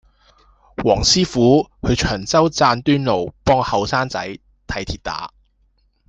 [0.83, 4.19] 黃師傅去長洲贊端路幫個後生仔
[4.65, 5.31] 睇跌打